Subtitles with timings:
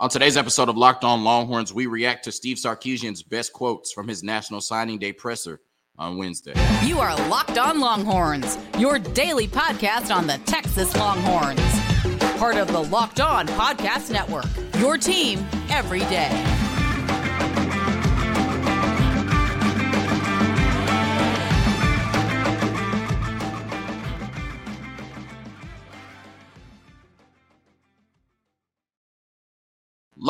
[0.00, 4.08] On today's episode of Locked On Longhorns, we react to Steve Sarkisian's best quotes from
[4.08, 5.60] his National Signing Day presser
[5.98, 6.54] on Wednesday.
[6.82, 11.60] You are Locked On Longhorns, your daily podcast on the Texas Longhorns.
[12.38, 14.46] Part of the Locked On Podcast Network,
[14.78, 16.49] your team every day.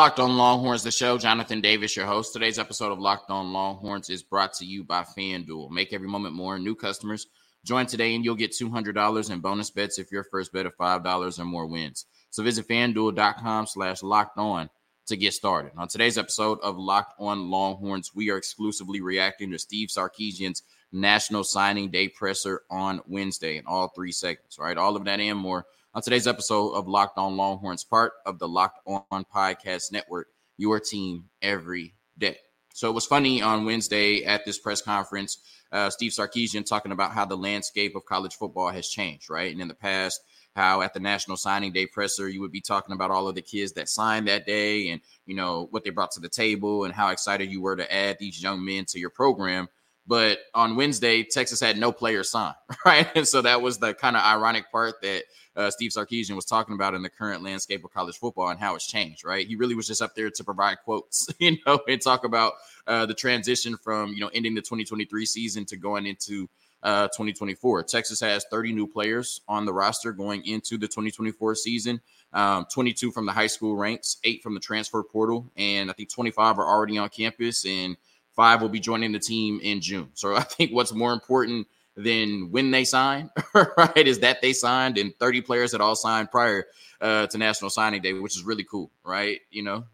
[0.00, 1.18] Locked on Longhorns, the show.
[1.18, 2.32] Jonathan Davis, your host.
[2.32, 5.70] Today's episode of Locked on Longhorns is brought to you by FanDuel.
[5.70, 6.58] Make every moment more.
[6.58, 7.26] New customers
[7.66, 11.38] join today and you'll get $200 in bonus bets if your first bet of $5
[11.38, 12.06] or more wins.
[12.30, 14.70] So visit fanduel.com slash locked on
[15.04, 15.72] to get started.
[15.76, 21.44] On today's episode of Locked on Longhorns, we are exclusively reacting to Steve Sarkisian's National
[21.44, 24.78] Signing Day presser on Wednesday in all three segments, right?
[24.78, 28.48] All of that and more on today's episode of Locked On Longhorns, part of the
[28.48, 32.36] Locked On Podcast Network, your team every day.
[32.74, 35.38] So it was funny on Wednesday at this press conference,
[35.72, 39.50] uh, Steve Sarkisian talking about how the landscape of college football has changed, right?
[39.50, 40.20] And in the past,
[40.54, 43.42] how at the National Signing Day presser, you would be talking about all of the
[43.42, 46.94] kids that signed that day and, you know, what they brought to the table and
[46.94, 49.68] how excited you were to add these young men to your program.
[50.06, 53.08] But on Wednesday, Texas had no players signed, right?
[53.16, 55.24] And so that was the kind of ironic part that
[55.60, 58.74] uh, Steve Sarkisian was talking about in the current landscape of college football and how
[58.74, 59.46] it's changed, right?
[59.46, 62.54] He really was just up there to provide quotes, you know, and talk about
[62.86, 66.48] uh, the transition from, you know, ending the 2023 season to going into
[66.82, 67.82] uh, 2024.
[67.82, 72.00] Texas has 30 new players on the roster going into the 2024 season.
[72.32, 76.10] Um, 22 from the high school ranks, eight from the transfer portal, and I think
[76.10, 77.96] 25 are already on campus, and
[78.36, 80.10] five will be joining the team in June.
[80.14, 84.06] So I think what's more important than when they signed, right?
[84.06, 86.66] Is that they signed and 30 players had all signed prior
[87.00, 89.40] uh, to National Signing Day, which is really cool, right?
[89.50, 89.84] You know,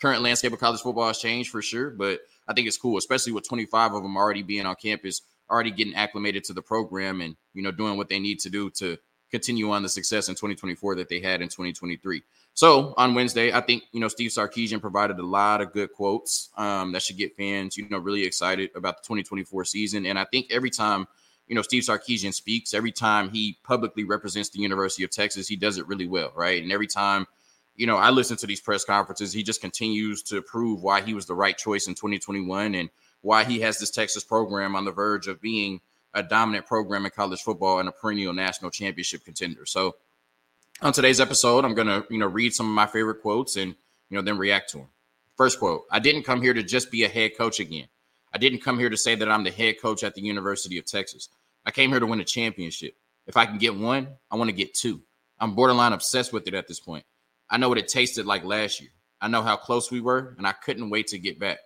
[0.00, 3.32] current landscape of college football has changed for sure, but I think it's cool, especially
[3.32, 7.36] with 25 of them already being on campus, already getting acclimated to the program and,
[7.54, 8.98] you know, doing what they need to do to
[9.30, 12.22] continue on the success in 2024 that they had in 2023.
[12.54, 16.50] So on Wednesday, I think you know Steve Sarkisian provided a lot of good quotes
[16.58, 20.04] um, that should get fans you know really excited about the 2024 season.
[20.04, 21.08] And I think every time
[21.46, 25.56] you know, Steve Sarkisian speaks, every time he publicly represents the University of Texas, he
[25.56, 26.62] does it really well, right?
[26.62, 27.26] And every time,
[27.76, 31.14] you know, I listen to these press conferences, he just continues to prove why he
[31.14, 34.92] was the right choice in 2021 and why he has this Texas program on the
[34.92, 35.80] verge of being
[36.14, 39.64] a dominant program in college football and a perennial national championship contender.
[39.64, 39.96] So
[40.80, 43.74] on today's episode, I'm going to, you know, read some of my favorite quotes and,
[44.10, 44.88] you know, then react to them.
[45.36, 47.86] First quote, I didn't come here to just be a head coach again.
[48.34, 50.86] I didn't come here to say that I'm the head coach at the University of
[50.86, 51.28] Texas.
[51.66, 52.94] I came here to win a championship.
[53.26, 55.02] If I can get one, I want to get two.
[55.38, 57.04] I'm borderline obsessed with it at this point.
[57.50, 58.90] I know what it tasted like last year.
[59.20, 61.58] I know how close we were, and I couldn't wait to get back.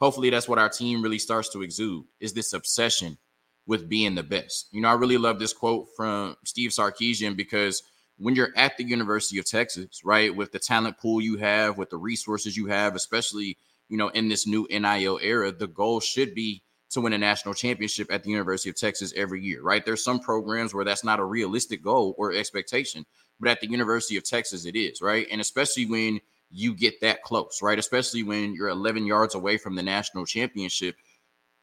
[0.00, 3.18] Hopefully, that's what our team really starts to exude is this obsession
[3.66, 4.68] with being the best.
[4.72, 7.82] You know, I really love this quote from Steve Sarkisian because
[8.18, 11.90] when you're at the University of Texas, right, with the talent pool you have, with
[11.90, 13.58] the resources you have, especially–
[13.92, 17.52] you know, in this new NIL era, the goal should be to win a national
[17.52, 19.84] championship at the University of Texas every year, right?
[19.84, 23.04] There's some programs where that's not a realistic goal or expectation,
[23.38, 25.26] but at the University of Texas, it is, right?
[25.30, 27.78] And especially when you get that close, right?
[27.78, 30.96] Especially when you're 11 yards away from the national championship.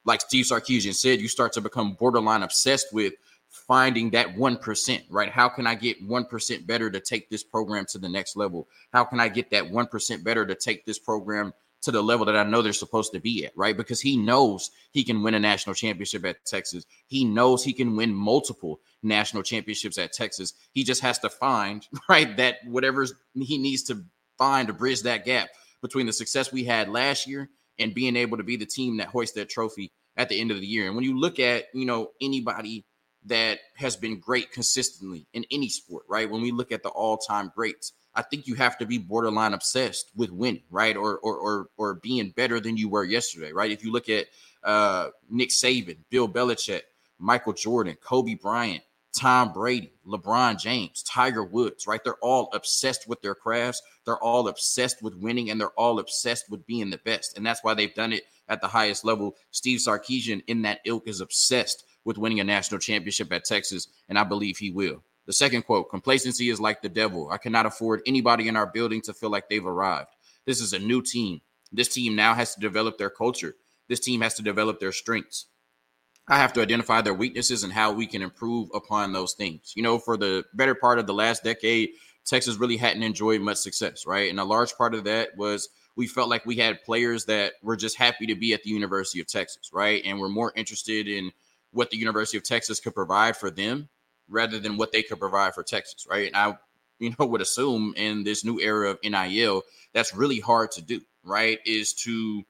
[0.06, 3.14] Like Steve Sarkisian said, you start to become borderline obsessed with
[3.50, 5.32] finding that 1%, right?
[5.32, 8.68] How can I get 1% better to take this program to the next level?
[8.94, 12.36] How can I get that 1% better to take this program to the level that
[12.36, 13.76] I know they're supposed to be at, right?
[13.76, 16.86] Because he knows he can win a national championship at Texas.
[17.08, 20.54] He knows he can win multiple national championships at Texas.
[20.74, 24.04] He just has to find, right, that whatever he needs to
[24.38, 25.50] find to bridge that gap
[25.82, 29.08] between the success we had last year and being able to be the team that
[29.08, 30.88] hoists that trophy at the end of the year.
[30.88, 32.86] And when you look at, you know, anybody
[33.26, 36.30] that has been great consistently in any sport, right?
[36.30, 40.12] When we look at the all-time greats, I think you have to be borderline obsessed
[40.16, 40.98] with winning, right?
[40.98, 43.72] Or or or or being better than you were yesterday, right?
[43.72, 44.28] If you look at
[44.64, 46.82] uh, Nick Saban, Bill Belichick,
[47.20, 48.84] Michael Jordan, Kobe Bryant,
[49.16, 52.04] Tom Brady, LeBron James, Tiger Woods, right?
[52.04, 53.82] They're all obsessed with their crafts.
[54.06, 57.38] They're all obsessed with winning and they're all obsessed with being the best.
[57.38, 59.36] And that's why they've done it at the highest level.
[59.52, 64.18] Steve Sarkisian in that ilk is obsessed with winning a national championship at Texas, and
[64.18, 65.04] I believe he will.
[65.30, 67.30] The second quote complacency is like the devil.
[67.30, 70.10] I cannot afford anybody in our building to feel like they've arrived.
[70.48, 71.42] This is a new team.
[71.72, 73.54] This team now has to develop their culture.
[73.88, 75.46] This team has to develop their strengths.
[76.28, 79.74] I have to identify their weaknesses and how we can improve upon those things.
[79.76, 81.92] You know, for the better part of the last decade,
[82.26, 84.32] Texas really hadn't enjoyed much success, right?
[84.32, 87.78] And a large part of that was we felt like we had players that were
[87.78, 90.02] just happy to be at the University of Texas, right?
[90.04, 91.32] And we're more interested in
[91.70, 93.90] what the University of Texas could provide for them
[94.30, 96.28] rather than what they could provide for Texas, right?
[96.28, 96.58] And I,
[97.00, 101.02] you know, would assume in this new era of NIL, that's really hard to do,
[101.24, 101.60] right?
[101.66, 102.44] Is to,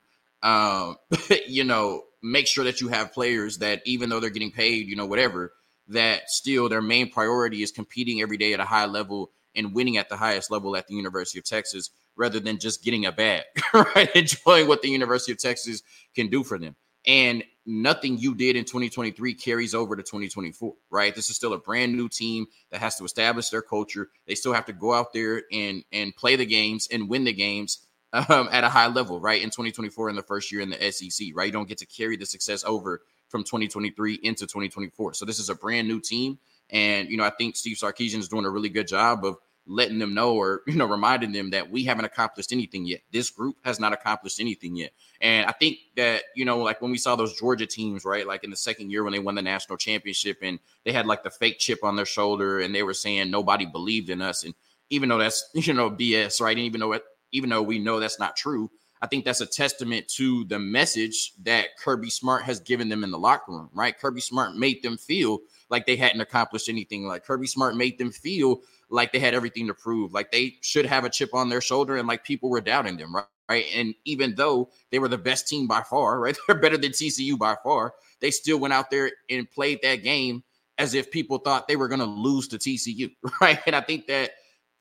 [0.43, 0.97] um,
[1.47, 4.95] you know, make sure that you have players that even though they're getting paid, you
[4.95, 5.53] know, whatever,
[5.87, 9.97] that still their main priority is competing every day at a high level and winning
[9.97, 13.43] at the highest level at the University of Texas rather than just getting a bag,
[13.73, 14.15] right?
[14.15, 15.81] Enjoying what the University of Texas
[16.15, 16.75] can do for them.
[17.07, 21.15] And nothing you did in 2023 carries over to 2024, right?
[21.15, 24.09] This is still a brand new team that has to establish their culture.
[24.27, 27.33] They still have to go out there and and play the games and win the
[27.33, 29.41] games um, at a high level, right?
[29.41, 31.45] In 2024, in the first year in the SEC, right?
[31.45, 35.13] You don't get to carry the success over from 2023 into 2024.
[35.13, 38.27] So this is a brand new team, and you know I think Steve Sarkisian is
[38.27, 39.37] doing a really good job of
[39.69, 43.29] letting them know or you know reminding them that we haven't accomplished anything yet this
[43.29, 46.97] group has not accomplished anything yet and i think that you know like when we
[46.97, 49.77] saw those georgia teams right like in the second year when they won the national
[49.77, 53.29] championship and they had like the fake chip on their shoulder and they were saying
[53.29, 54.53] nobody believed in us and
[54.89, 57.99] even though that's you know bs right and even though it, even though we know
[57.99, 58.69] that's not true
[59.01, 63.11] I think that's a testament to the message that Kirby Smart has given them in
[63.11, 63.97] the locker room, right?
[63.97, 65.39] Kirby Smart made them feel
[65.69, 67.05] like they hadn't accomplished anything.
[67.05, 68.59] Like Kirby Smart made them feel
[68.89, 71.97] like they had everything to prove, like they should have a chip on their shoulder,
[71.97, 73.25] and like people were doubting them, right?
[73.49, 73.65] Right.
[73.73, 76.37] And even though they were the best team by far, right?
[76.47, 77.95] They're better than TCU by far.
[78.21, 80.43] They still went out there and played that game
[80.77, 83.59] as if people thought they were going to lose to TCU, right?
[83.65, 84.33] And I think that,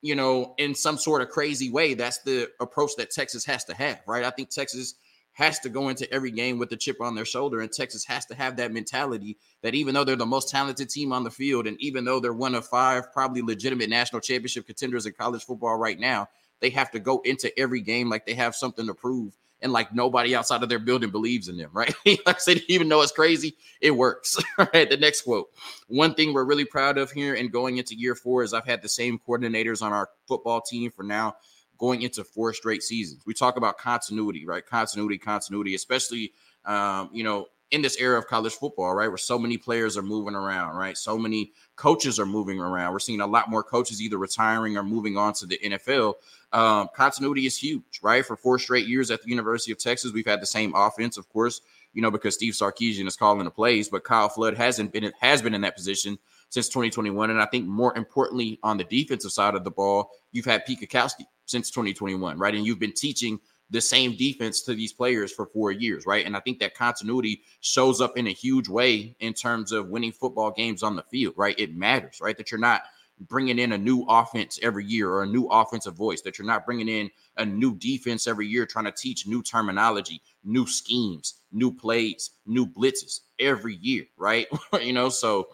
[0.02, 3.74] you know, in some sort of crazy way, that's the approach that Texas has to
[3.74, 4.22] have, right?
[4.22, 4.96] I think Texas
[5.38, 7.60] has to go into every game with the chip on their shoulder.
[7.60, 11.12] And Texas has to have that mentality that even though they're the most talented team
[11.12, 15.06] on the field, and even though they're one of five probably legitimate national championship contenders
[15.06, 16.26] in college football right now,
[16.58, 19.36] they have to go into every game like they have something to prove.
[19.62, 21.94] And like nobody outside of their building believes in them, right?
[22.04, 24.42] like I said, even though it's crazy, it works.
[24.58, 24.90] right.
[24.90, 25.50] The next quote.
[25.86, 28.82] One thing we're really proud of here and going into year four is I've had
[28.82, 31.36] the same coordinators on our football team for now
[31.78, 33.22] going into four straight seasons.
[33.26, 34.64] We talk about continuity, right?
[34.64, 36.32] Continuity, continuity, especially
[36.64, 40.02] um, you know, in this era of college football, right, where so many players are
[40.02, 40.96] moving around, right?
[40.96, 42.92] So many coaches are moving around.
[42.92, 46.14] We're seeing a lot more coaches either retiring or moving on to the NFL.
[46.52, 48.24] Um, continuity is huge, right?
[48.24, 51.28] For four straight years at the University of Texas, we've had the same offense, of
[51.28, 51.60] course,
[51.92, 55.42] you know, because Steve Sarkisian is calling the plays, but Kyle Flood hasn't been has
[55.42, 56.18] been in that position
[56.50, 57.30] since 2021.
[57.30, 60.80] And I think more importantly, on the defensive side of the ball, you've had Pete
[60.80, 62.54] Kwiatkowski since 2021, right?
[62.54, 63.38] And you've been teaching
[63.70, 66.24] the same defense to these players for four years, right?
[66.24, 70.12] And I think that continuity shows up in a huge way in terms of winning
[70.12, 71.58] football games on the field, right?
[71.58, 72.36] It matters, right?
[72.36, 72.82] That you're not
[73.20, 76.64] bringing in a new offense every year or a new offensive voice, that you're not
[76.64, 81.72] bringing in a new defense every year, trying to teach new terminology, new schemes, new
[81.72, 84.46] plays, new blitzes every year, right?
[84.80, 85.48] you know, so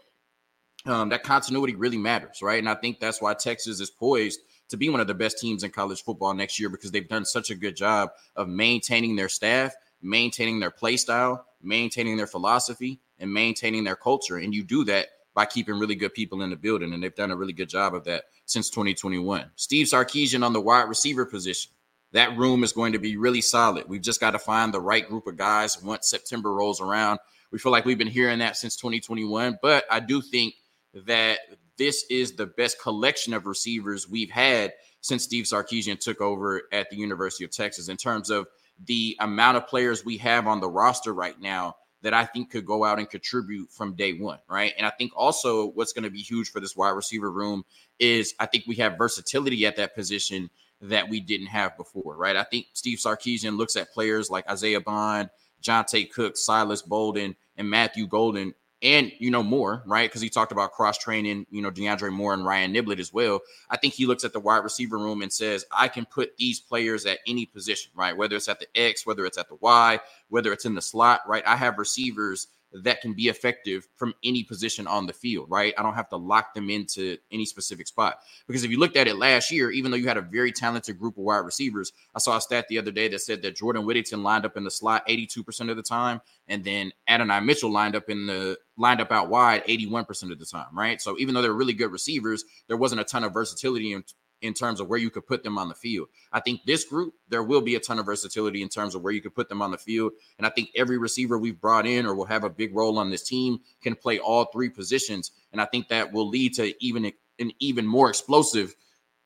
[0.87, 2.59] um, that continuity really matters, right?
[2.59, 5.63] And I think that's why Texas is poised to be one of the best teams
[5.63, 9.29] in college football next year because they've done such a good job of maintaining their
[9.29, 14.37] staff, maintaining their play style, maintaining their philosophy, and maintaining their culture.
[14.37, 16.93] And you do that by keeping really good people in the building.
[16.93, 19.51] And they've done a really good job of that since 2021.
[19.57, 21.73] Steve Sarkisian on the wide receiver position.
[22.13, 23.89] That room is going to be really solid.
[23.89, 27.19] We've just got to find the right group of guys once September rolls around.
[27.51, 30.55] We feel like we've been hearing that since 2021, but I do think
[30.95, 31.41] that
[31.77, 36.89] this is the best collection of receivers we've had since Steve Sarkisian took over at
[36.91, 38.47] the University of Texas in terms of
[38.87, 42.67] the amount of players we have on the roster right now that I think could
[42.67, 44.75] go out and contribute from day one, right?
[44.77, 47.65] And I think also what's going to be huge for this wide receiver room
[47.99, 50.51] is I think we have versatility at that position
[50.83, 52.37] that we didn't have before, right?
[52.37, 55.31] I think Steve Sarkisian looks at players like Isaiah Bond,
[55.63, 60.09] Johntay Cook, Silas Bolden, and Matthew Golden and you know more, right?
[60.09, 63.41] Because he talked about cross training, you know, DeAndre Moore and Ryan Niblett as well.
[63.71, 66.61] I think he looks at the wide receiver room and says, I can put these
[66.61, 68.15] players at any position, right?
[68.15, 69.99] Whether it's at the X, whether it's at the Y,
[70.29, 71.43] whether it's in the slot, right?
[71.47, 72.49] I have receivers
[72.83, 75.75] that can be effective from any position on the field, right?
[75.79, 78.19] I don't have to lock them into any specific spot.
[78.47, 80.99] Because if you looked at it last year, even though you had a very talented
[80.99, 83.87] group of wide receivers, I saw a stat the other day that said that Jordan
[83.87, 87.95] Whittington lined up in the slot 82% of the time, and then Adonai Mitchell lined
[87.95, 91.01] up in the lined up out wide 81% of the time, right?
[91.01, 94.03] So even though they're really good receivers, there wasn't a ton of versatility in,
[94.45, 96.09] in terms of where you could put them on the field.
[96.31, 99.13] I think this group, there will be a ton of versatility in terms of where
[99.13, 100.13] you could put them on the field.
[100.37, 103.11] And I think every receiver we've brought in or will have a big role on
[103.11, 105.33] this team can play all three positions.
[105.51, 108.75] And I think that will lead to even an even more explosive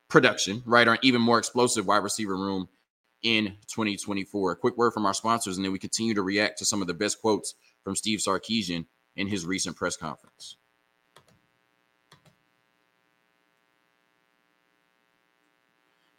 [0.09, 2.69] production, right, or an even more explosive wide receiver room
[3.23, 4.53] in 2024.
[4.53, 6.87] A quick word from our sponsors, and then we continue to react to some of
[6.87, 10.57] the best quotes from Steve Sarkisian in his recent press conference.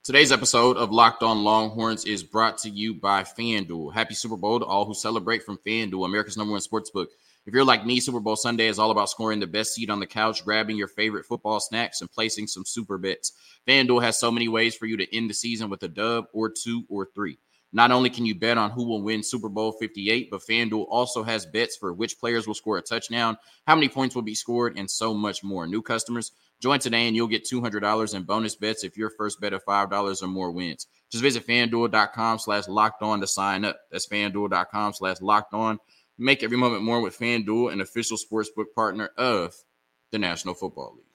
[0.10, 3.94] Today's episode of Locked On Longhorns is brought to you by FanDuel.
[3.94, 7.10] Happy Super Bowl to all who celebrate from FanDuel, America's number one sportsbook.
[7.46, 10.00] If you're like me, Super Bowl Sunday is all about scoring the best seat on
[10.00, 13.34] the couch, grabbing your favorite football snacks, and placing some super bets.
[13.68, 16.50] FanDuel has so many ways for you to end the season with a dub or
[16.50, 17.38] two or three.
[17.72, 21.22] Not only can you bet on who will win Super Bowl 58, but FanDuel also
[21.22, 23.38] has bets for which players will score a touchdown,
[23.68, 25.68] how many points will be scored, and so much more.
[25.68, 29.54] New customers, join today and you'll get $200 in bonus bets if your first bet
[29.54, 30.88] of $5 or more wins.
[31.10, 33.80] Just visit fanduel.com slash locked on to sign up.
[33.92, 35.80] That's fanduel.com slash locked on.
[36.18, 39.56] Make every moment more with FanDuel, an official sportsbook partner of
[40.12, 41.06] the National Football League.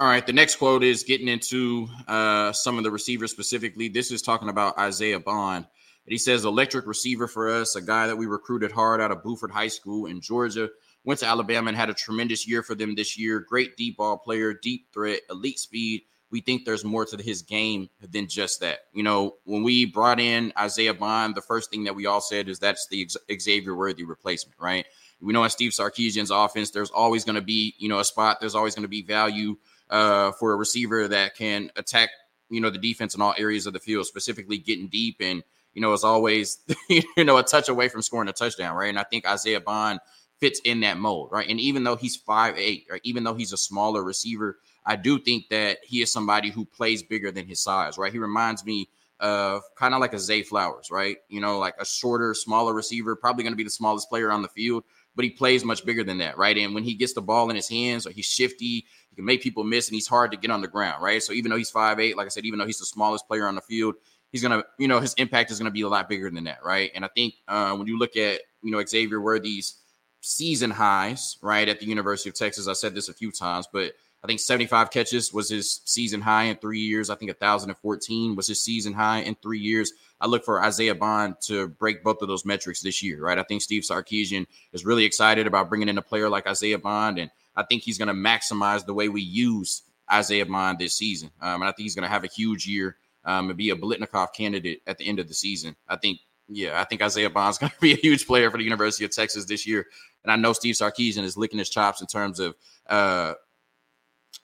[0.00, 3.88] All right, the next quote is getting into uh, some of the receivers specifically.
[3.88, 5.66] This is talking about Isaiah Bond.
[6.08, 9.22] And he says, electric receiver for us, a guy that we recruited hard out of
[9.22, 10.70] Buford High School in Georgia.
[11.04, 13.40] Went to Alabama and had a tremendous year for them this year.
[13.40, 16.04] Great deep ball player, deep threat, elite speed.
[16.30, 18.86] We think there's more to his game than just that.
[18.94, 22.48] You know, when we brought in Isaiah Bond, the first thing that we all said
[22.48, 23.06] is that's the
[23.38, 24.86] Xavier Worthy replacement, right?
[25.20, 28.40] We know in Steve Sarkisian's offense, there's always going to be, you know, a spot.
[28.40, 29.58] There's always going to be value
[29.90, 32.08] uh, for a receiver that can attack,
[32.48, 35.42] you know, the defense in all areas of the field, specifically getting deep and,
[35.78, 36.58] you know, is always,
[36.88, 38.88] you know, a touch away from scoring a touchdown, right?
[38.88, 40.00] And I think Isaiah Bond
[40.40, 41.48] fits in that mold, right?
[41.48, 45.20] And even though he's five eight, or even though he's a smaller receiver, I do
[45.20, 48.10] think that he is somebody who plays bigger than his size, right?
[48.10, 48.88] He reminds me
[49.20, 51.18] of kind of like a Zay Flowers, right?
[51.28, 54.42] You know, like a shorter, smaller receiver, probably going to be the smallest player on
[54.42, 54.82] the field,
[55.14, 56.58] but he plays much bigger than that, right?
[56.58, 59.42] And when he gets the ball in his hands or he's shifty, he can make
[59.42, 61.22] people miss and he's hard to get on the ground, right?
[61.22, 63.46] So even though he's five eight, like I said, even though he's the smallest player
[63.46, 63.94] on the field,
[64.32, 66.90] he's gonna, you know, his impact is gonna be a lot bigger than that, right?
[66.94, 69.74] And I think uh, when you look at, you know, Xavier Worthy's
[70.20, 73.92] season highs, right, at the University of Texas, I said this a few times, but
[74.22, 77.08] I think 75 catches was his season high in three years.
[77.08, 79.92] I think 1,014 was his season high in three years.
[80.20, 83.38] I look for Isaiah Bond to break both of those metrics this year, right?
[83.38, 87.18] I think Steve Sarkisian is really excited about bringing in a player like Isaiah Bond,
[87.18, 91.30] and I think he's going to maximize the way we use Isaiah Bond this season.
[91.40, 92.96] Um, and I think he's going to have a huge year
[93.28, 95.76] um, and be a Biletnikoff candidate at the end of the season.
[95.86, 96.18] I think,
[96.48, 99.12] yeah, I think Isaiah Bond's going to be a huge player for the University of
[99.12, 99.86] Texas this year.
[100.24, 102.56] And I know Steve Sarkisian is licking his chops in terms of
[102.88, 103.34] uh,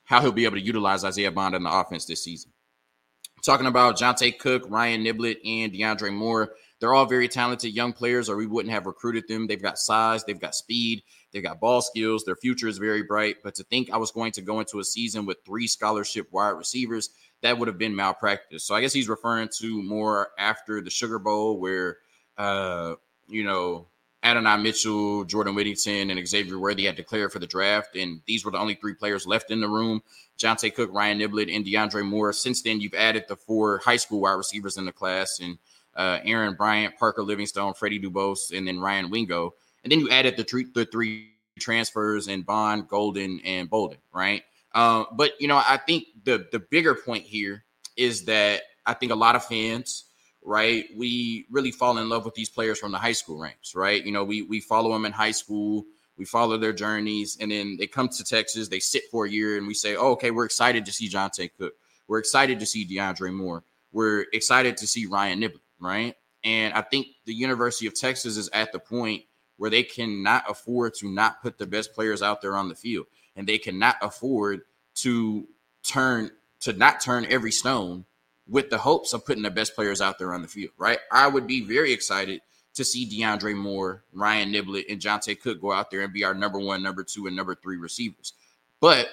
[0.05, 2.53] how he'll be able to utilize Isaiah Bond in the offense this season
[3.45, 6.55] talking about Johntay Cook, Ryan Niblett, and DeAndre Moore.
[6.81, 9.47] They're all very talented young players, or we wouldn't have recruited them.
[9.47, 11.03] They've got size, they've got speed,
[11.35, 12.25] they've got ball skills.
[12.25, 13.38] Their future is very bright.
[13.43, 16.50] But to think I was going to go into a season with three scholarship wide
[16.50, 17.11] receivers,
[17.43, 18.64] that would have been malpractice.
[18.64, 21.99] So I guess he's referring to more after the Sugar Bowl, where
[22.38, 22.95] uh,
[23.29, 23.88] you know
[24.23, 28.50] Adonai Mitchell, Jordan Whittington, and Xavier Worthy had declared for the draft, and these were
[28.50, 30.03] the only three players left in the room.
[30.38, 32.33] Johntay Cook, Ryan Niblett, and DeAndre Moore.
[32.33, 35.59] Since then, you've added the four high school wide receivers in the class, and
[35.97, 39.55] uh, Aaron Bryant, Parker Livingstone, Freddie Dubose, and then Ryan Wingo.
[39.85, 44.43] And then you added the three, the three transfers and Bond, Golden, and Bolden, right?
[44.73, 47.64] Uh, but you know, I think the the bigger point here
[47.97, 50.05] is that I think a lot of fans
[50.45, 50.85] right?
[50.95, 54.05] We really fall in love with these players from the high school ranks, right?
[54.05, 55.85] You know, we we follow them in high school,
[56.17, 59.57] we follow their journeys, and then they come to Texas, they sit for a year,
[59.57, 61.73] and we say, oh, okay, we're excited to see Johntay Cook,
[62.07, 66.14] we're excited to see DeAndre Moore, we're excited to see Ryan Niblett, right?
[66.45, 69.23] And I think the University of Texas is at the point
[69.56, 73.06] where they cannot afford to not put the best players out there on the field,
[73.37, 74.62] and they cannot afford
[74.96, 75.46] to
[75.82, 76.30] turn
[76.61, 78.04] to not turn every stone
[78.46, 80.99] with the hopes of putting the best players out there on the field, right?
[81.11, 82.40] I would be very excited
[82.75, 86.34] to see DeAndre Moore, Ryan Niblett, and Johntay Cook go out there and be our
[86.34, 88.32] number one, number two, and number three receivers.
[88.80, 89.08] But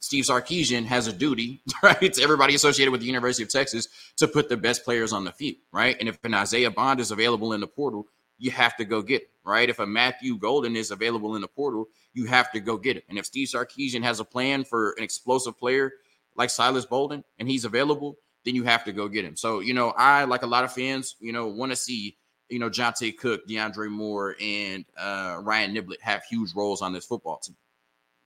[0.00, 4.26] Steve Sarkisian has a duty, right, to everybody associated with the University of Texas to
[4.26, 5.96] put the best players on the field, right?
[5.98, 8.06] And if an Isaiah Bond is available in the portal,
[8.38, 9.70] you have to go get it, right?
[9.70, 13.04] If a Matthew Golden is available in the portal, you have to go get it.
[13.08, 15.92] And if Steve Sarkisian has a plan for an explosive player
[16.34, 19.36] like Silas Bolden and he's available, then you have to go get him.
[19.36, 22.16] So, you know, I, like a lot of fans, you know, want to see,
[22.48, 27.06] you know, Johntay Cook, DeAndre Moore, and uh, Ryan Niblett have huge roles on this
[27.06, 27.56] football team.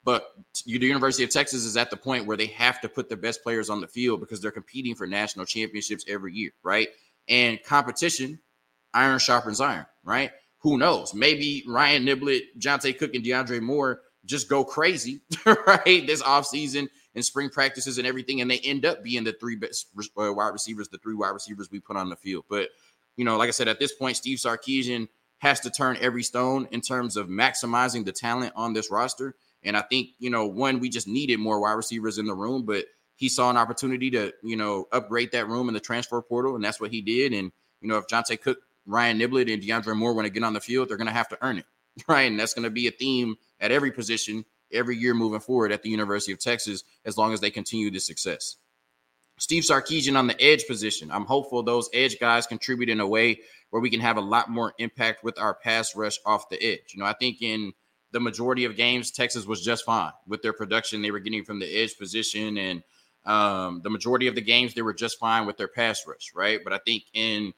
[0.02, 0.26] But
[0.64, 3.42] the University of Texas is at the point where they have to put the best
[3.42, 6.88] players on the field because they're competing for national championships every year, right?
[7.28, 8.40] And competition,
[8.94, 10.32] iron sharpens iron, right?
[10.60, 11.14] Who knows?
[11.14, 16.06] Maybe Ryan Niblett, Johntay Cook, and DeAndre Moore just go crazy, right?
[16.06, 19.88] This offseason and spring practices and everything, and they end up being the three best
[20.18, 22.44] uh, wide receivers, the three wide receivers we put on the field.
[22.48, 22.68] But
[23.16, 26.68] you know, like I said, at this point, Steve Sarkisian has to turn every stone
[26.70, 29.34] in terms of maximizing the talent on this roster.
[29.62, 32.64] And I think, you know, one, we just needed more wide receivers in the room,
[32.64, 32.84] but
[33.16, 36.64] he saw an opportunity to, you know, upgrade that room in the transfer portal, and
[36.64, 37.32] that's what he did.
[37.32, 38.58] And, you know, if Johntay Cook,
[38.90, 41.28] Ryan Niblett, and DeAndre Moore want to get on the field, they're going to have
[41.28, 41.66] to earn it,
[42.08, 42.22] right?
[42.22, 45.82] And that's going to be a theme at every position every year moving forward at
[45.82, 48.56] the University of Texas as long as they continue the success.
[49.38, 51.10] Steve Sarkisian on the edge position.
[51.10, 54.50] I'm hopeful those edge guys contribute in a way where we can have a lot
[54.50, 56.92] more impact with our pass rush off the edge.
[56.92, 57.72] You know, I think in
[58.12, 61.58] the majority of games, Texas was just fine with their production they were getting from
[61.58, 62.58] the edge position.
[62.58, 62.82] And
[63.24, 66.60] um, the majority of the games, they were just fine with their pass rush, right?
[66.62, 67.54] But I think in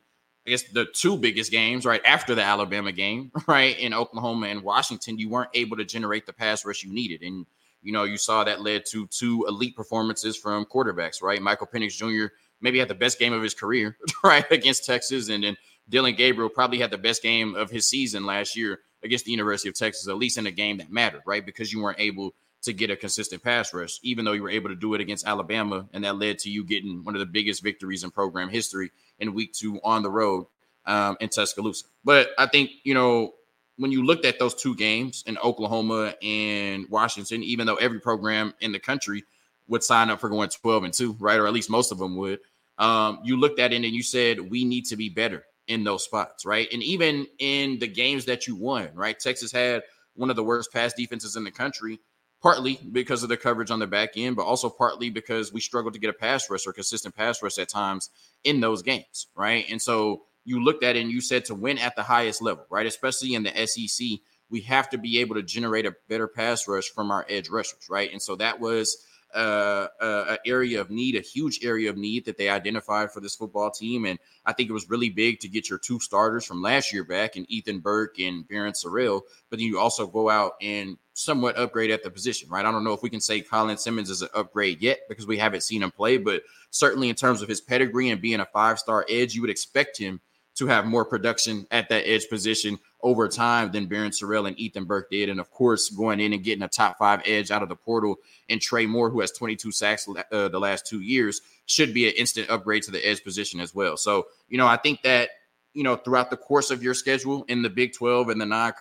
[0.47, 4.63] I guess the two biggest games, right after the Alabama game, right in Oklahoma and
[4.63, 7.47] Washington, you weren't able to generate the pass rush you needed, and
[7.83, 11.41] you know you saw that led to two elite performances from quarterbacks, right?
[11.41, 12.35] Michael Penix Jr.
[12.61, 15.57] maybe had the best game of his career, right against Texas, and then
[15.89, 19.69] Dillon Gabriel probably had the best game of his season last year against the University
[19.69, 21.45] of Texas, at least in a game that mattered, right?
[21.45, 24.69] Because you weren't able to get a consistent pass rush, even though you were able
[24.69, 27.63] to do it against Alabama, and that led to you getting one of the biggest
[27.63, 30.47] victories in program history in week two on the road
[30.87, 31.85] um, in Tuscaloosa.
[32.05, 33.35] But I think, you know,
[33.79, 38.55] when you looked at those two games in Oklahoma and Washington, even though every program
[38.61, 39.25] in the country
[39.67, 41.39] would sign up for going 12 and 2, right?
[41.39, 42.41] Or at least most of them would.
[42.79, 46.05] Um, you looked at it and you said, we need to be better in those
[46.05, 46.69] spots, right?
[46.73, 49.19] And even in the games that you won, right?
[49.19, 49.83] Texas had
[50.15, 51.99] one of the worst pass defenses in the country
[52.43, 55.95] partly because of the coverage on the back end, but also partly because we struggled
[55.95, 58.11] to get a pass rush or consistent pass rush at times
[58.43, 59.65] in those games, right?
[59.71, 62.67] And so you looked at it and you said to win at the highest level,
[62.69, 62.87] right?
[62.87, 64.07] Especially in the SEC,
[64.51, 67.89] we have to be able to generate a better pass rush from our edge rushers,
[67.89, 68.13] right?
[68.13, 72.37] And so that was uh, a, area of need, a huge area of need that
[72.37, 74.05] they identified for this football team.
[74.05, 77.05] And I think it was really big to get your two starters from last year
[77.05, 79.23] back and Ethan Burke and Barryn Sorrell.
[79.49, 82.65] But then you also go out and somewhat upgrade at the position, right?
[82.65, 85.39] I don't know if we can say Colin Simmons is an upgrade yet because we
[85.39, 88.79] haven't seen him play, but certainly in terms of his pedigree and being a five
[88.79, 90.21] star edge, you would expect him
[90.55, 94.85] to have more production at that edge position over time than Barryn Sorrell and Ethan
[94.85, 95.29] Burke did.
[95.29, 98.17] And of course, going in and getting a top five edge out of the portal
[98.49, 102.15] and Trey Moore, who has 22 sacks uh, the last two years, should be an
[102.17, 103.97] instant upgrade to the edge position as well.
[103.97, 105.31] So, you know, I think that,
[105.73, 108.73] you know, throughout the course of your schedule in the Big 12 and the non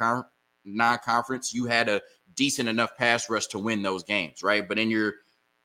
[0.65, 2.01] non conference, you had a
[2.35, 4.67] decent enough pass rush to win those games, right?
[4.67, 5.15] But in your,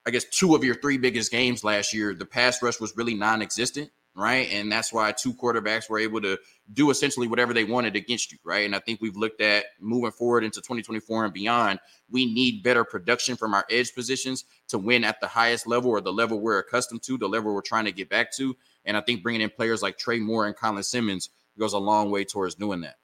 [0.07, 3.15] I guess, two of your three biggest games last year, the pass rush was really
[3.15, 4.51] non existent right?
[4.51, 6.39] And that's why two quarterbacks were able to
[6.73, 8.65] do essentially whatever they wanted against you, right?
[8.65, 12.83] And I think we've looked at moving forward into 2024 and beyond, we need better
[12.83, 16.59] production from our edge positions to win at the highest level or the level we're
[16.59, 18.57] accustomed to, the level we're trying to get back to.
[18.87, 22.11] And I think bringing in players like Trey Moore and Colin Simmons goes a long
[22.11, 22.97] way towards doing that.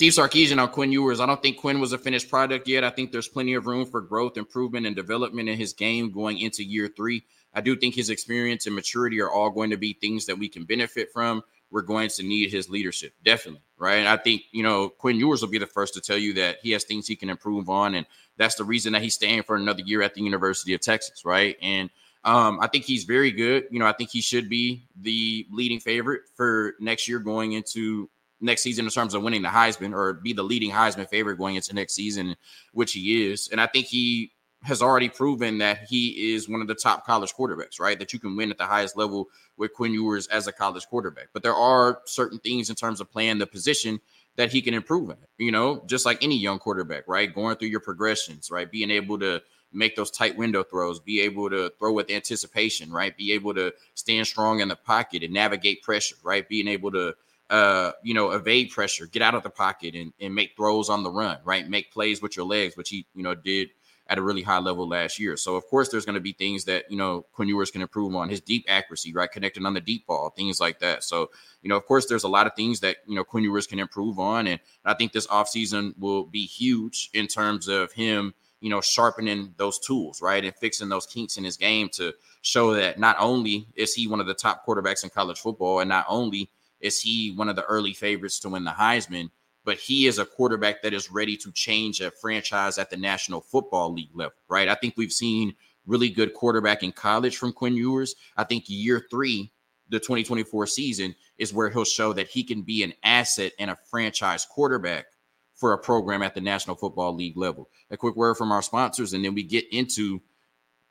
[0.00, 1.20] Steve Sarkisian on Quinn Ewers.
[1.20, 2.84] I don't think Quinn was a finished product yet.
[2.84, 6.38] I think there's plenty of room for growth, improvement, and development in his game going
[6.38, 7.22] into year three.
[7.52, 10.48] I do think his experience and maturity are all going to be things that we
[10.48, 11.42] can benefit from.
[11.70, 14.06] We're going to need his leadership, definitely, right?
[14.06, 16.70] I think you know Quinn Ewers will be the first to tell you that he
[16.70, 18.06] has things he can improve on, and
[18.38, 21.58] that's the reason that he's staying for another year at the University of Texas, right?
[21.60, 21.90] And
[22.24, 23.64] um, I think he's very good.
[23.70, 28.08] You know, I think he should be the leading favorite for next year going into
[28.40, 31.56] next season in terms of winning the Heisman or be the leading Heisman favorite going
[31.56, 32.36] into next season,
[32.72, 33.48] which he is.
[33.48, 37.32] And I think he has already proven that he is one of the top college
[37.34, 37.98] quarterbacks, right?
[37.98, 41.28] That you can win at the highest level with Quinn Ewers as a college quarterback.
[41.32, 44.00] But there are certain things in terms of playing the position
[44.36, 47.34] that he can improve in, you know, just like any young quarterback, right?
[47.34, 48.70] Going through your progressions, right?
[48.70, 53.16] Being able to make those tight window throws, be able to throw with anticipation, right?
[53.16, 56.48] Be able to stand strong in the pocket and navigate pressure, right?
[56.48, 57.14] Being able to
[57.50, 61.02] uh, you know, evade pressure, get out of the pocket and, and make throws on
[61.02, 61.68] the run, right?
[61.68, 63.70] Make plays with your legs, which he, you know, did
[64.10, 65.36] at a really high level last year.
[65.36, 68.14] So of course there's going to be things that you know Quinn Ewers can improve
[68.14, 71.04] on his deep accuracy, right, connecting on the deep ball, things like that.
[71.04, 71.30] So
[71.62, 73.78] you know, of course, there's a lot of things that you know Quinn Ewers can
[73.78, 78.68] improve on, and I think this offseason will be huge in terms of him, you
[78.68, 82.98] know, sharpening those tools, right, and fixing those kinks in his game to show that
[82.98, 86.50] not only is he one of the top quarterbacks in college football, and not only
[86.80, 89.30] is he one of the early favorites to win the Heisman
[89.64, 93.40] but he is a quarterback that is ready to change a franchise at the National
[93.40, 94.68] Football League level, right?
[94.68, 95.54] I think we've seen
[95.86, 98.14] really good quarterback in college from Quinn Ewers.
[98.36, 99.52] I think year three,
[99.88, 103.78] the 2024 season, is where he'll show that he can be an asset and a
[103.90, 105.06] franchise quarterback
[105.54, 107.68] for a program at the National Football League level.
[107.90, 110.20] A quick word from our sponsors, and then we get into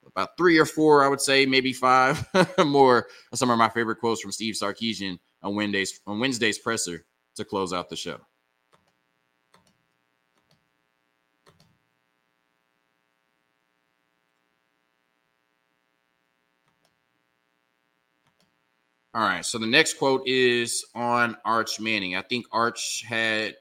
[0.06, 2.26] about three or four, I would say, maybe five
[2.66, 7.46] more some of my favorite quotes from Steve Sarkisian on Wednesday's on Wednesday's presser to
[7.46, 8.20] close out the show.
[19.16, 19.44] All right.
[19.44, 22.16] So the next quote is on Arch Manning.
[22.16, 23.56] I think Arch had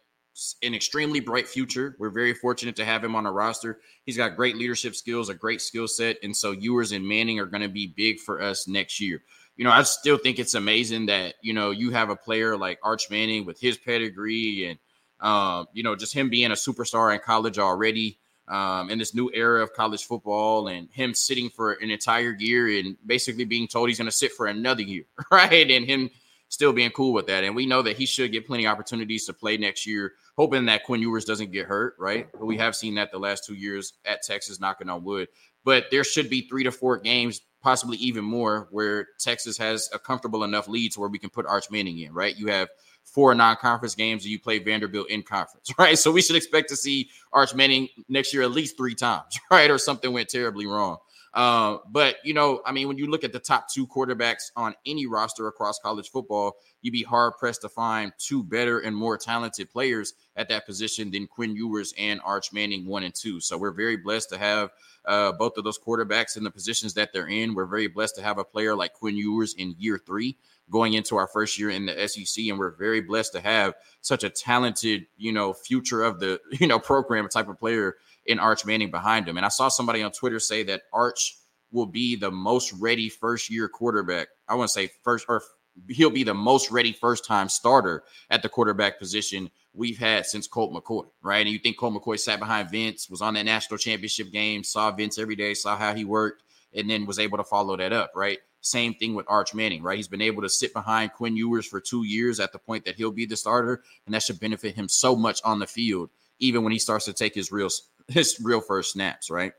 [0.62, 1.96] an extremely bright future.
[1.98, 3.80] We're very fortunate to have him on our roster.
[4.04, 6.18] He's got great leadership skills, a great skill set.
[6.22, 9.22] And so Ewers and Manning are going to be big for us next year.
[9.58, 12.78] You know, I still think it's amazing that, you know, you have a player like
[12.82, 14.78] Arch Manning with his pedigree and,
[15.20, 18.18] um, you know, just him being a superstar in college already
[18.48, 22.78] um, in this new era of college football and him sitting for an entire year
[22.78, 25.70] and basically being told he's going to sit for another year, right?
[25.70, 26.08] And him
[26.48, 27.44] still being cool with that.
[27.44, 30.64] And we know that he should get plenty of opportunities to play next year, hoping
[30.66, 32.28] that Quinn Ewers doesn't get hurt, right?
[32.32, 35.28] But we have seen that the last two years at Texas, knocking on wood.
[35.64, 39.98] But there should be three to four games, possibly even more, where Texas has a
[39.98, 42.36] comfortable enough lead to where we can put Arch Manning in, right?
[42.36, 42.68] You have–
[43.08, 45.98] four non-conference games and you play Vanderbilt in conference, right?
[45.98, 49.70] So we should expect to see Arch Manning next year at least three times, right?
[49.70, 50.98] Or something went terribly wrong.
[51.38, 54.74] Uh, but you know, I mean, when you look at the top two quarterbacks on
[54.85, 59.16] any roster across college football, you'd be hard pressed to find two better and more
[59.16, 63.38] talented players at that position than Quinn Ewers and Arch Manning one and two.
[63.38, 64.70] So we're very blessed to have
[65.05, 67.55] uh, both of those quarterbacks in the positions that they're in.
[67.55, 70.37] We're very blessed to have a player like Quinn Ewers in year three
[70.70, 74.24] going into our first year in the SEC, and we're very blessed to have such
[74.24, 77.94] a talented, you know, future of the you know program type of player
[78.28, 79.36] in Arch Manning behind him.
[79.36, 81.38] And I saw somebody on Twitter say that Arch
[81.72, 84.28] will be the most ready first year quarterback.
[84.46, 85.42] I want to say first or
[85.88, 90.46] he'll be the most ready first time starter at the quarterback position we've had since
[90.46, 91.40] Colt McCoy, right?
[91.46, 94.90] And you think Colt McCoy sat behind Vince, was on that national championship game, saw
[94.90, 96.42] Vince every day, saw how he worked,
[96.74, 98.38] and then was able to follow that up, right?
[98.60, 99.96] Same thing with Arch Manning, right?
[99.96, 102.96] He's been able to sit behind Quinn Ewers for two years at the point that
[102.96, 106.10] he'll be the starter, and that should benefit him so much on the field,
[106.40, 107.70] even when he starts to take his real
[108.08, 109.52] his real first snaps, right?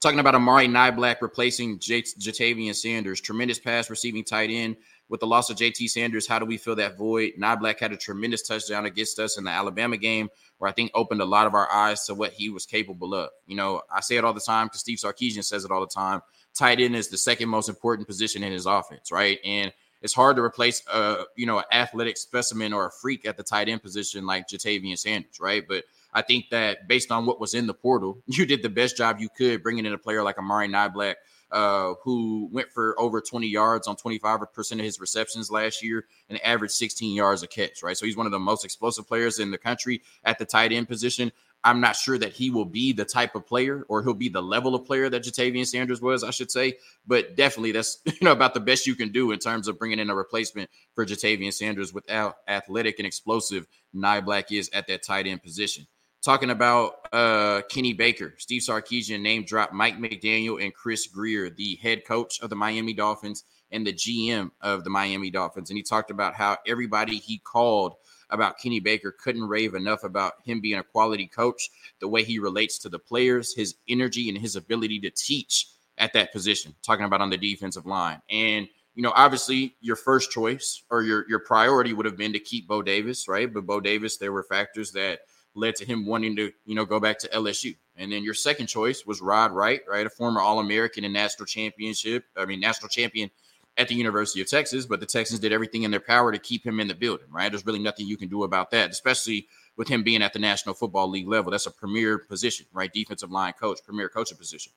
[0.00, 4.76] Talking about Amari Niblack replacing J- Ja'Tavion Sanders, tremendous pass receiving tight end.
[5.08, 7.34] With the loss of JT Sanders, how do we fill that void?
[7.38, 11.20] Niblack had a tremendous touchdown against us in the Alabama game, where I think opened
[11.20, 13.30] a lot of our eyes to what he was capable of.
[13.46, 15.86] You know, I say it all the time because Steve Sarkisian says it all the
[15.86, 16.22] time
[16.56, 19.38] tight end is the second most important position in his offense, right?
[19.44, 19.72] And
[20.02, 23.42] it's hard to replace a you know an athletic specimen or a freak at the
[23.42, 25.64] tight end position like Ja'Tavion Sanders, right?
[25.66, 25.84] But
[26.16, 29.20] I think that based on what was in the portal, you did the best job
[29.20, 31.16] you could bringing in a player like Amari Niblack,
[31.52, 36.42] uh, who went for over 20 yards on 25% of his receptions last year and
[36.42, 37.98] averaged 16 yards a catch, right?
[37.98, 40.88] So he's one of the most explosive players in the country at the tight end
[40.88, 41.30] position.
[41.62, 44.42] I'm not sure that he will be the type of player or he'll be the
[44.42, 46.78] level of player that Ja'Tavion Sanders was, I should say.
[47.06, 49.98] But definitely that's you know about the best you can do in terms of bringing
[49.98, 55.26] in a replacement for Ja'Tavion Sanders without athletic and explosive Niblack is at that tight
[55.26, 55.86] end position.
[56.26, 61.76] Talking about uh, Kenny Baker, Steve Sarkisian name dropped Mike McDaniel and Chris Grier, the
[61.76, 65.70] head coach of the Miami Dolphins and the GM of the Miami Dolphins.
[65.70, 67.94] And he talked about how everybody he called–
[68.30, 72.38] about Kenny Baker couldn't rave enough about him being a quality coach, the way he
[72.38, 77.04] relates to the players, his energy, and his ability to teach at that position, talking
[77.04, 78.20] about on the defensive line.
[78.30, 82.38] And, you know, obviously your first choice or your, your priority would have been to
[82.38, 83.52] keep Bo Davis, right?
[83.52, 85.20] But Bo Davis, there were factors that
[85.56, 87.74] led to him wanting to, you know, go back to LSU.
[87.96, 90.06] And then your second choice was Rod Wright, right?
[90.06, 93.30] A former All American and national championship, I mean, national champion
[93.78, 96.64] at the University of Texas, but the Texans did everything in their power to keep
[96.64, 97.50] him in the building, right?
[97.50, 100.74] There's really nothing you can do about that, especially with him being at the National
[100.74, 101.50] Football League level.
[101.50, 102.92] That's a premier position, right?
[102.92, 104.72] Defensive line coach, premier coaching position.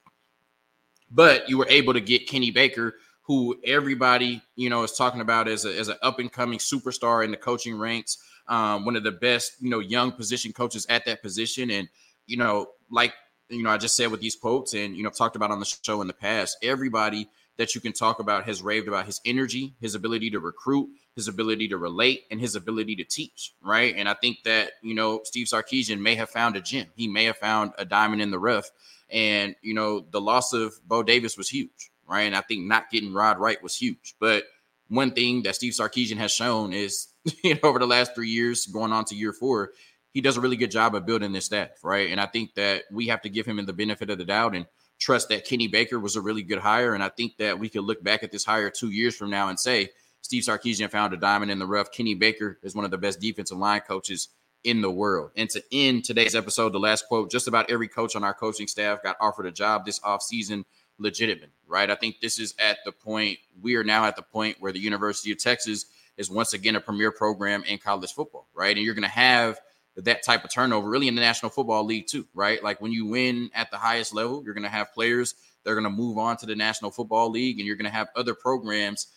[1.11, 5.47] But you were able to get Kenny Baker, who everybody, you know, is talking about
[5.47, 8.17] as a, as an up and coming superstar in the coaching ranks,
[8.49, 11.71] um, one of the best, you know, young position coaches at that position.
[11.71, 11.87] And,
[12.27, 13.13] you know, like,
[13.47, 15.65] you know, I just said with these quotes and, you know, talked about on the
[15.65, 19.75] show in the past, everybody– that you can talk about has raved about his energy,
[19.81, 23.93] his ability to recruit, his ability to relate, and his ability to teach, right?
[23.97, 26.85] And I think that, you know, Steve Sarkisian may have found a gem.
[26.95, 28.71] He may have found a diamond in the rough.
[29.09, 32.21] And, you know, the loss of Bo Davis was huge, right?
[32.21, 34.15] And I think not getting Rod Wright was huge.
[34.21, 34.45] But
[34.89, 37.07] one thing that Steve Sarkisian has shown is,
[37.43, 39.71] you know, over the last three years, going on to year four,
[40.11, 42.11] he does a really good job of building this staff, right?
[42.11, 44.55] And I think that we have to give him the benefit of the doubt.
[44.55, 44.65] And
[44.99, 46.93] trust that Kenny Baker was a really good hire.
[46.93, 49.47] And I think that we could look back at this hire two years from now
[49.47, 49.89] and say
[50.21, 51.91] Steve Sarkisian found a diamond in the rough.
[51.91, 54.29] Kenny Baker is one of the best defensive line coaches
[54.63, 55.31] in the world.
[55.37, 58.67] And to end today's episode, the last quote just about every coach on our coaching
[58.67, 60.65] staff got offered a job this offseason
[60.99, 61.89] legitimate, right?
[61.89, 64.79] I think this is at the point, we are now at the point where the
[64.79, 65.85] University of Texas
[66.17, 68.75] is once again a premier program in college football, right?
[68.75, 69.59] And you're going to have
[69.95, 72.63] that type of turnover really in the National Football League too, right?
[72.63, 75.33] Like when you win at the highest level, you're going to have players
[75.63, 78.09] they're going to move on to the National Football League and you're going to have
[78.15, 79.07] other programs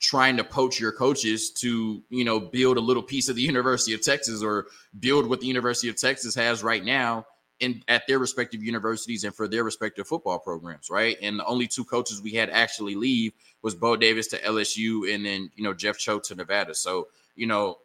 [0.00, 3.94] trying to poach your coaches to, you know, build a little piece of the University
[3.94, 4.66] of Texas or
[4.98, 7.26] build what the University of Texas has right now
[7.60, 11.16] in at their respective universities and for their respective football programs, right?
[11.22, 15.24] And the only two coaches we had actually leave was Bo Davis to LSU and
[15.24, 16.74] then, you know, Jeff Choate to Nevada.
[16.74, 17.78] So, you know,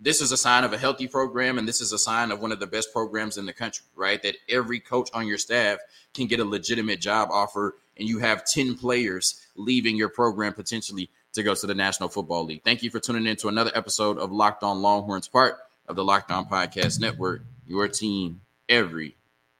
[0.00, 2.50] this is a sign of a healthy program and this is a sign of one
[2.50, 4.20] of the best programs in the country, right?
[4.22, 5.78] That every coach on your staff
[6.14, 11.10] can get a legitimate job offer and you have 10 players leaving your program potentially
[11.34, 12.62] to go to the National Football League.
[12.64, 16.04] Thank you for tuning in to another episode of Locked On Longhorns, part of the
[16.04, 19.16] Locked On Podcast Network, your team every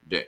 [0.07, 0.27] day.